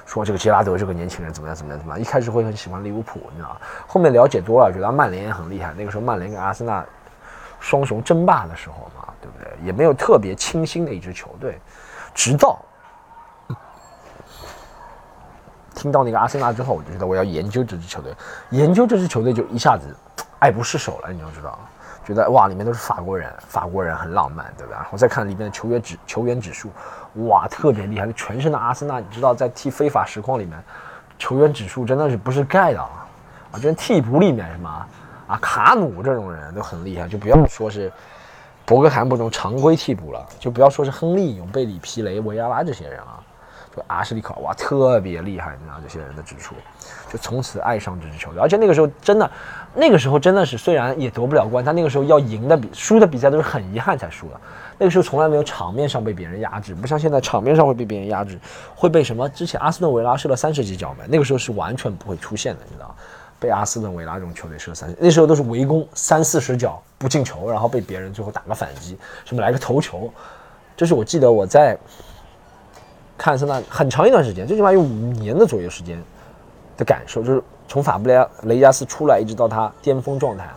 [0.06, 2.01] 说这个杰拉德这个年轻人怎么样怎么样怎么样。
[2.01, 3.58] 一开始会很喜欢利物浦，你知道吗？
[3.88, 5.73] 后面了解多了，觉得曼联也很厉害。
[5.77, 6.86] 那个时候曼联跟阿森纳
[7.62, 9.65] 双雄争霸的时候嘛，对不对？
[9.65, 11.58] 也没有特别清新的一支球队，
[12.13, 12.60] 直到。
[15.74, 18.13] 听到那个阿森纳之后，我就觉得我要研究这支球队，
[18.50, 19.95] 研究这支球队就一下子
[20.38, 21.12] 爱不释手了。
[21.13, 21.58] 你要知道，
[22.06, 24.88] 觉得哇，里面都是法国人，法国人很浪漫，对吧？
[24.91, 26.69] 我再看里面的球员指球员指数，
[27.26, 30.62] 哇，特别厉害，全身的阿森纳，你知道在踢非法实况里面，
[31.17, 33.08] 球员指数真的是不是盖的啊？
[33.54, 34.88] 啊，这替补里面什么
[35.32, 37.89] 啊，卡努这种人都很厉害，就不要说是
[38.65, 43.24] 博格坎普这种常规替补了，就不要说是亨利、永贝里、皮雷、维亚拉这些人啊。
[43.74, 46.54] 就阿什利考哇，特别厉害，你知道这些人的指出，
[47.10, 48.41] 就从此爱上这支球队。
[48.41, 49.32] 而且那个时候真的，
[49.74, 54.34] 那个时候真的是虽然也夺不了冠，但那个时候要赢的比输的比赛都是很遗憾才输的。
[54.78, 58.38] 那个时候从来没有场面上被别人压制，不像现在场面上会被别人压制，
[58.76, 59.30] 会被什么？
[59.30, 62.94] 之前阿斯顿维拉射了三十几脚门，那个时候是完全不会出现的，你知道
[63.41, 70.10] 被阿斯顿维拉这种球队射三，那时候都是围攻三四十脚不进球，然后被别人最后打个反击，什么来个头球，
[70.77, 71.77] 就是我记得我在。
[73.17, 75.95] 看森纳很长一段时间，最起码有五年的左右时间
[76.75, 80.49] 的感受，就是从法布雷雷加斯出来一直到他巅峰状态，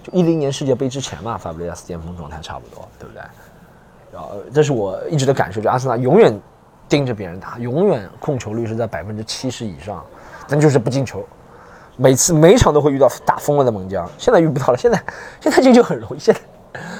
[0.00, 3.22] 就一零年世界杯之前嘛，法布雷加斯巅峰状态差不多，对不对？
[4.12, 6.40] 然后这是我一直的感受，就阿森纳永远
[6.88, 10.06] 盯着别人打，永远控球率是在百分之七十以上，
[10.46, 11.26] 但就是不进球，
[11.96, 15.02] 每次每场都会遇到打疯了的猛将，现在遇不到了，现在
[15.40, 16.40] 现在进球很容易， 现在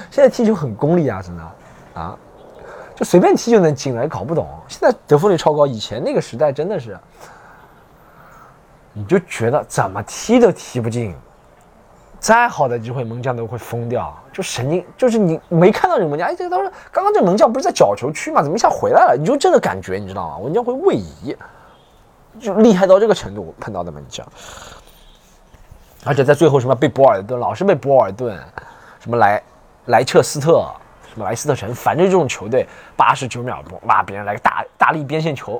[0.09, 1.43] 现在踢球很功利啊，真的
[1.93, 2.17] 啊。
[2.95, 4.47] 就随便踢就能进来，搞不懂。
[4.69, 6.97] 现在得分率超高，以前那个时代真的是，
[8.93, 11.13] 你就觉得怎么踢都踢不进，
[12.17, 18.41] 再好的机会门将都会疯掉，就神经，就是你没看到这个门将，哎，这个他说刚刚这门将不是在角球区吗？
[18.41, 19.17] 怎么一下回来了？
[19.19, 20.45] 你就这个感觉，你知道吗？
[20.45, 21.35] 门将会位移，
[22.39, 24.25] 就厉害到这个程度，碰到的门将，
[26.05, 28.39] 而且在最后什么被博尔顿，老是被博尔顿，
[28.99, 29.41] 什么莱
[29.87, 30.65] 莱彻斯特。
[31.07, 35.53] 什么莱斯特城，反正这种球队，八十九秒钟，哇，别人来个大大力边线球，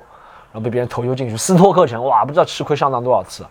[0.52, 1.38] 然后被别人头球进去。
[1.38, 3.46] 斯托克城，哇，不知道吃亏上当多少次，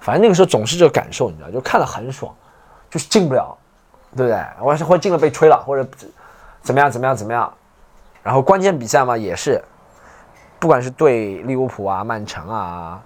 [0.00, 2.34] 反正那个时候总是这个感受，你知道，就看了很爽，
[2.90, 3.56] 就是进不了，
[4.16, 4.44] 对不对？
[4.60, 5.88] 我是或进了被吹了，或者
[6.62, 7.52] 怎么样怎么样怎么样。
[8.24, 9.62] 然后关键比赛嘛，也是，
[10.58, 13.00] 不管是对利物浦啊、曼城啊，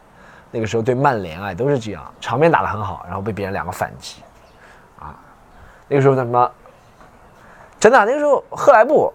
[0.51, 4.23] 那个时候对曼联啊，都是这样，场面打得很好，然后被别人两个反击，
[4.99, 5.15] 啊，
[5.89, 6.51] 那个时候什么？
[7.79, 9.13] 真的，那个时候赫莱布，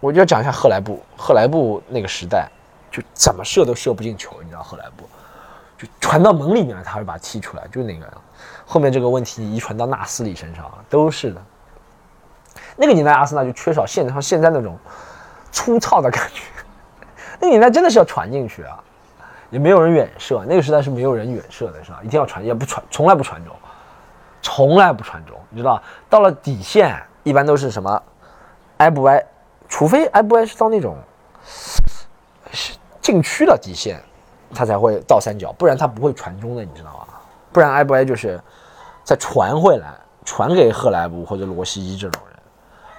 [0.00, 1.00] 我就要讲一下赫莱布。
[1.16, 2.48] 赫莱布那个时代，
[2.90, 5.08] 就怎么射都射不进球，你知道赫莱布，
[5.78, 8.06] 就传到门里面了，他会把它踢出来，就那个。
[8.66, 11.42] 后面这个问题遗传到纳斯里身上，都是的。
[12.76, 14.76] 那个年代阿森纳就缺少现像现在那种
[15.52, 16.42] 粗糙的感觉，
[17.38, 18.82] 那个年代真的是要传进去啊，
[19.54, 22.00] 也没有人远射，那个时代是没有人远射的，是吧？
[22.02, 23.54] 一定要传，也不传，从来不传中，
[24.42, 27.00] 从来不传中，你知道，到了底线。
[27.22, 28.02] 一般都是什么
[28.76, 29.24] 挨不挨，
[29.66, 30.94] 除非挨不挨是到那种
[33.00, 33.98] 禁区的底线，
[34.54, 37.14] 他才会倒三角，不然他不会传中的，你知道吗？
[37.50, 38.38] 不然挨不挨就是
[39.04, 42.38] 再传回来，传给赫莱布或者罗西伊这种人，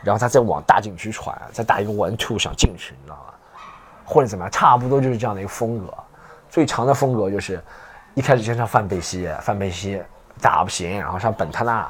[0.01, 3.33] 然后他再往大禁区传，再打一个 one two 想进去，你知道吗？
[4.03, 5.93] 或者怎么样，差不多就是这样的一个风格。
[6.49, 7.61] 最长的风格就是
[8.13, 10.01] 一开始先上范佩西，范佩西
[10.41, 11.89] 打不行，然后上本特纳。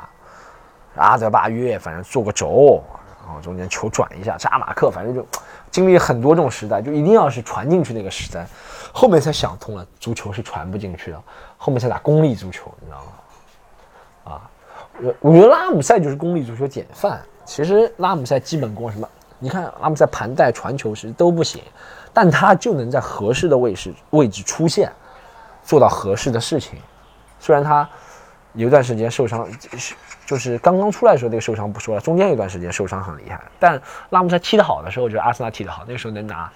[0.96, 2.82] 阿泽巴约，反正做个轴，
[3.26, 5.28] 然后中间球转一下，扎马克，反正就
[5.70, 8.48] 经历很多这种时代，就一定要是传进去那个时代，
[8.94, 11.22] 后面才想通了，足球是传不进去的，
[11.58, 14.34] 后面才打功利足球，你知道吗？
[14.34, 14.50] 啊，
[15.02, 17.22] 我我觉得拉姆塞就是功利足球典范。
[17.44, 19.08] 其实拉姆塞基本功什么，
[19.40, 21.62] 你看拉姆塞盘带传球时都不行，
[22.14, 24.92] 但他就能在合适的位置位置出现，
[25.64, 26.80] 做到合适的事情。
[27.40, 27.88] 虽然他
[28.54, 29.48] 有一段时间受伤。
[30.26, 33.40] 就是刚刚出来的时候，那个受伤不说了，中间有段时间受伤很厉害。
[33.60, 36.52] 但拉姆塞踢得好的时候，就是阿森纳踢得好，那个时候能拿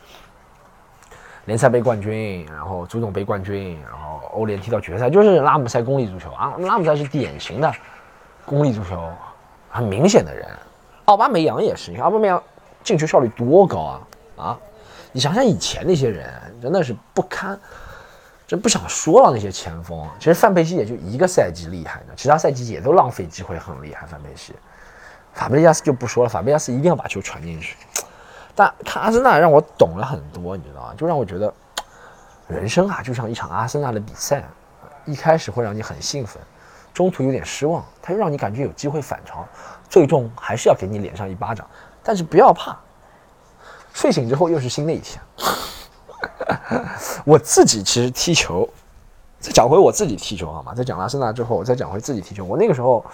[1.45, 6.55] 联赛杯冠军，然后足总杯冠军，然后欧联踢到决赛，就是拉姆塞功利足球啊。
[6.57, 7.71] 拉姆塞是典型的
[8.43, 9.07] 功利足球
[9.69, 10.47] 很明显的人，
[11.05, 11.91] 奥巴梅扬也是。
[11.91, 12.41] 你看奥巴梅扬
[12.89, 14.01] 进球效率多高啊
[14.35, 14.59] 啊！
[15.11, 17.59] 你想想以前那些人真的是不堪，
[18.47, 20.09] 真不想说了那些前锋。
[20.17, 24.07] 其实范佩西也就一个赛季厉害呢，其他赛季也都浪费机会很厉害。
[24.07, 24.55] 范佩西，
[25.33, 27.77] 法布雷加斯就不说了，法布雷加斯一定要把球传进去。
[28.55, 30.93] 但看阿森纳让我懂了很多，你知道吗？
[30.97, 31.53] 就让我觉得
[32.47, 34.43] 人生啊，就像一场阿森纳的比赛，
[35.05, 36.41] 一开始会让你很兴奋。
[36.91, 39.47] 中途有点失望，他又让你感觉有机会反超，
[39.87, 41.67] 最终还是要给你脸上一巴掌。
[42.03, 42.77] 但是不要怕，
[43.93, 45.21] 睡醒之后又是新的一天。
[47.25, 48.67] 我自己其实踢球，
[49.39, 50.73] 再讲回我自己踢球好吗？
[50.73, 52.43] 在讲阿森纳之后，我再讲回自己踢球。
[52.43, 53.05] 我那个时候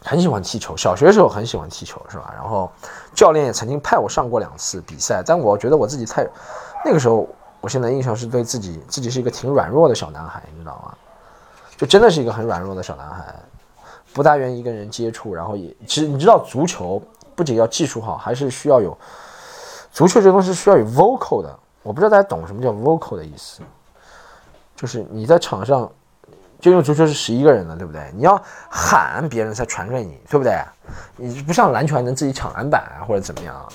[0.00, 2.32] 很喜欢踢球，小学的时候很喜欢踢球，是吧？
[2.34, 2.70] 然后
[3.14, 6.26] 教练也曾经派我上过两次比赛，但我觉得我自己太
[6.84, 7.28] 那个时候，
[7.60, 10.94] 我现在印象是对自己自己是一个挺软弱的小男孩，你知道吗？
[11.76, 13.34] 就真的是一个很软弱的小男孩，
[14.14, 17.02] 不大愿意跟人接触，然后也其实你知道，足球
[17.34, 18.96] 不仅要技术好，还是需要有
[19.90, 21.58] 足球这东西需要有 vocal 的。
[21.82, 23.60] 我不知道大家懂什么叫 vocal 的意思，
[24.76, 25.90] 就是你在场上，
[26.60, 28.12] 就因为足球是十一个人的，对不对？
[28.14, 30.62] 你要喊别人才传给你，对不对？
[31.16, 33.68] 你不像篮球还能自己抢篮板啊，或者怎么样。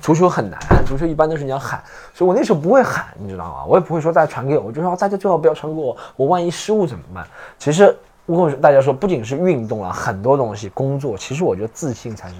[0.00, 1.82] 足球很难，足球一般都是你要喊，
[2.14, 3.64] 所以我那时候不会喊，你知道吗？
[3.66, 7.26] 我也不会说大家传给我，我就说大家最好不要传给我，我万一失误怎么办？
[7.58, 7.94] 其实，
[8.26, 12.34] 如果大家说不仅是运动啊，很多东西，工作，其实我觉得自信才是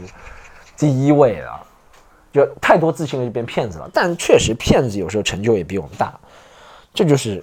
[0.76, 1.50] 第一位的，
[2.32, 3.90] 就太多自信了就变骗子了。
[3.92, 6.18] 但确实，骗子有时候成就也比我们大，
[6.94, 7.42] 这就是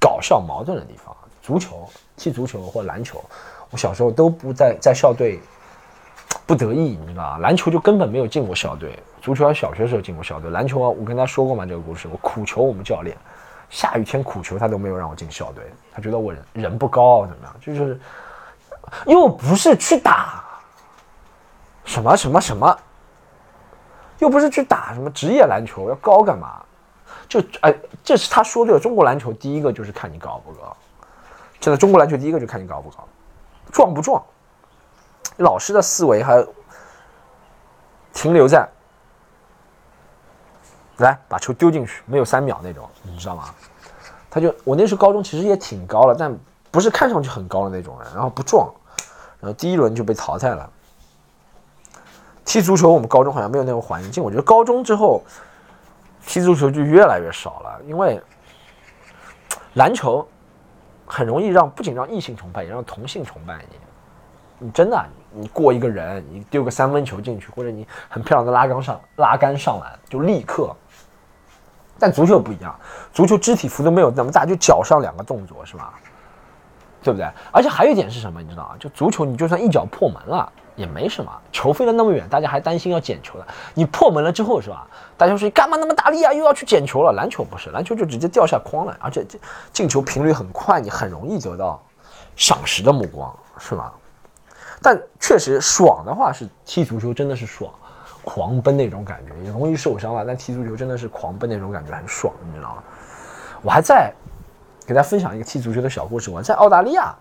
[0.00, 1.16] 搞笑矛盾的地方。
[1.42, 3.24] 足球，踢足球或篮球，
[3.70, 5.40] 我小时候都不在在校队。
[6.44, 7.38] 不得意，你知道吧？
[7.38, 11.66] 篮球就根本没有进过校队，足球小学时候进过校队，篮球，我跟他说过嘛？
[11.66, 13.16] 这个故事，我苦求我们教练，
[13.68, 17.54] 下雨天苦求他都没有让我进校队，他觉得我人人不高，怎么样？
[17.60, 18.00] 就是
[19.06, 20.44] 又不是去打
[21.84, 22.78] 什么什么什么，
[24.18, 26.62] 又不是去打什么职业篮球，要高干嘛？
[27.28, 27.74] 就哎，
[28.04, 28.80] 这是他说对了。
[28.80, 30.76] 中国篮球第一个就是看你高不高，
[31.58, 33.08] 真的中国篮球第一个就看你高不高，
[33.72, 34.22] 壮不壮。
[35.38, 36.44] 老师的思维还
[38.12, 38.66] 停留在
[40.98, 43.44] 来把球丢进去，没有三秒那种，你知道吗？
[44.30, 46.36] 他就我那时候高中其实也挺高了，但
[46.70, 48.70] 不是看上去很高的那种人，然后不壮，
[49.40, 50.70] 然后第一轮就被淘汰了。
[52.44, 55.22] 踢足球我们高中好像没有那种环境，我觉得高中之后
[56.26, 58.22] 踢足球就越来越少了，因为
[59.74, 60.26] 篮球
[61.06, 63.76] 很容易让不仅让异性崇拜，也让同性崇拜你。
[64.58, 70.74] 你真的，你过一个人，你丢个三分球进去，或者你很漂亮的拉杆上拉杆上篮，就立刻。
[71.98, 72.74] 但足球不一样，
[73.12, 75.94] 足球肢体幅度没有那么大，就脚上两个动作是吧？
[77.02, 77.28] 对不对？
[77.52, 78.76] 而且还有一点是什么，你知道啊？
[78.80, 83.46] 就足球，你就算一脚破门了也没什么，球飞了那么远，大家还担心要捡球的。
[83.74, 84.86] 你破门了之后是吧？
[85.16, 86.32] 大家说你干嘛那么大力啊？
[86.32, 87.12] 又要去捡球了？
[87.12, 89.24] 篮球不是，篮球就直接掉下筐了，而且
[89.72, 91.80] 进球频率很快，你很容易得到
[92.34, 93.92] 赏识的目光，是吧？
[94.82, 97.72] 但确实爽的话是踢足球真的是爽，
[98.26, 100.24] 狂奔那种感觉也容易受伤了。
[100.26, 102.82] 但踢足球真的是狂奔那种感觉很爽，你知道吗？
[103.62, 104.12] 我还在
[104.84, 106.28] 给大家分享一个踢足球的小故事。
[106.28, 107.14] 我在澳大利亚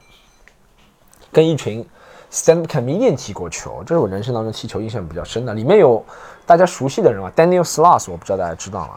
[1.31, 1.87] 跟一群
[2.31, 5.53] stand up comedian 踢过球，这是我人生当中踢球印象比较深的。
[5.53, 6.03] 里面有
[6.45, 8.95] 大家熟悉的人啊，Daniel Sloss，我不知道大家知道吗？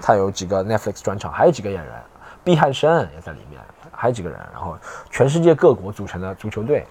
[0.00, 1.92] 他有几个 Netflix 专场，还有几个演员，
[2.44, 4.76] 毕汉生也在里面，还有几个人，然后
[5.10, 6.86] 全世界各国组成的足球队。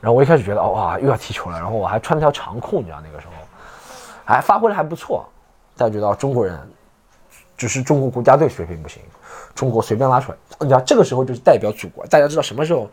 [0.00, 1.58] 然后我一开始觉得，哦哇，又要踢球了。
[1.58, 3.32] 然后我还穿了条长裤，你知道那个时候，
[4.32, 5.26] 还发挥的还不错。
[5.76, 6.58] 大家觉得中国人
[7.56, 9.02] 只是中国国家队水平不行，
[9.54, 12.06] 中国随便拉出来，你知道这个时候就是代表祖国。
[12.06, 12.88] 大家知道什么时候？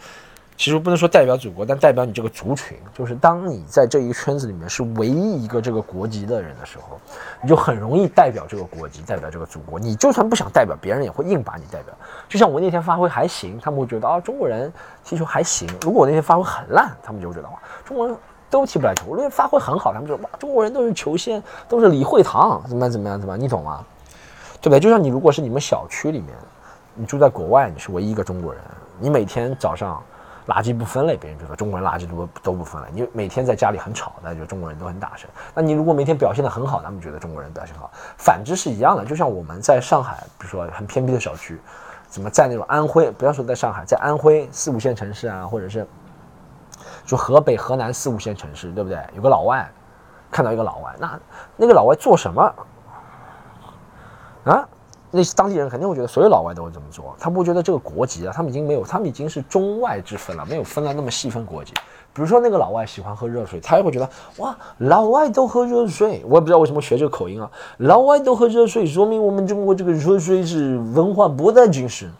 [0.57, 2.77] 其实不能说代表祖国，但代表你这个族群。
[2.93, 6.99] 就是当你在这一圈子里面是唯一一个这个国籍的人的时候，
[7.41, 9.79] 你就很容易代表这个国籍，代表这个祖国。
[9.79, 11.95] 你就算不想代表，别人也会硬把你代表。
[12.27, 14.69] 就像我那天发挥还行，他们会觉得啊，中国人
[15.01, 15.65] 踢球还行。
[15.81, 18.17] 如果我那天发挥很烂，他们就会觉得哇，中国人
[18.49, 19.05] 都踢不来球。
[19.07, 23.83] 我那天发挥很好，他们就哇，中国人都是球仙，都是李惠堂，怎么怎么样，怎么，你懂吗？
[24.61, 24.79] 对不对？
[24.79, 26.35] 就像你如果是你们小区里面，
[26.95, 28.61] 你住在国外，你是唯一一个中国人，
[28.99, 30.01] 你每天早上。
[30.47, 32.87] 垃圾不分类，别人就说中国人垃圾都都不分类。
[32.91, 35.29] 你每天在家里很吵，那就中国人都很大声。
[35.53, 37.91] 那你如果每天表现得很好，他们觉得中国人表现好。
[38.17, 41.61] 反之是一样的，就像我们在上海，比如说很偏僻的小区，
[42.07, 45.85] 怎么在那种安徽，不要说在上海，在安徽四五线城市啊，或者是
[47.05, 48.99] 说河北、河南四五线城市，对不对？
[49.15, 49.69] 有个老外，
[50.31, 51.19] 看到一个老外，那
[51.55, 52.53] 那个老外做什么
[54.43, 54.67] 啊？
[55.11, 61.73] 那些当地人肯定会觉得所有老外都会这么做，他不觉得这个国籍啊，他们已经没有，他们已经是中外之分了，没有分了那么细分国籍。
[62.13, 72.11] 比如说那个老外喜欢喝热水，他也会觉得哇，老外都喝热水，我也不知道为什么学这个口音啊，老外都喝热水，说明我们中国这个热水是文化博大精深，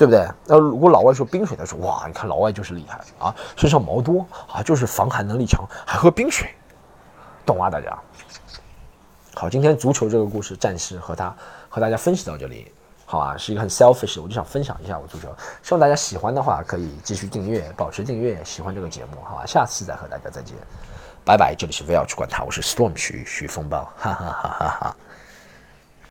[0.00, 0.26] 对不对？
[0.46, 6.48] 那如果老外说冰水，他说哇，你看老外就是厉害啊，身上毛多啊，就是防寒能力强，还喝冰水，
[7.44, 7.68] 懂吗？
[7.68, 7.98] 大家？
[9.34, 11.36] 好，今天足球这个故事暂时和他
[11.68, 12.72] 和大家分析到这里。
[13.04, 15.28] 好吧，是一个很 selfish，我就想分享一下我足球，
[15.62, 20.56] 希望大家喜欢的话可以继续订阅，保持订阅，喜欢这个节目，好吧，下次再和大家再见，
[21.26, 24.96] 拜拜，这里是不要去管他，我是 storm 徐徐风暴，哈哈哈哈哈。